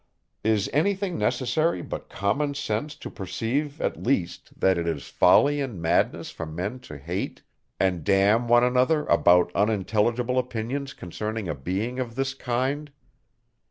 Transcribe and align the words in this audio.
Is 0.43 0.67
any 0.73 0.95
thing 0.95 1.19
necessary 1.19 1.83
but 1.83 2.09
common 2.09 2.55
sense 2.55 2.95
to 2.95 3.11
perceive, 3.11 3.79
at 3.79 4.01
least, 4.01 4.59
that 4.59 4.79
it 4.79 4.87
is 4.87 5.07
folly 5.07 5.61
and 5.61 5.79
madness 5.79 6.31
for 6.31 6.47
men 6.47 6.79
to 6.89 6.97
hate 6.97 7.43
and 7.79 8.03
damn 8.03 8.47
one 8.47 8.63
another 8.63 9.05
about 9.05 9.51
unintelligible 9.55 10.39
opinions 10.39 10.93
concerning 10.95 11.47
a 11.47 11.53
being 11.53 11.99
of 11.99 12.15
this 12.15 12.33
kind? 12.33 12.91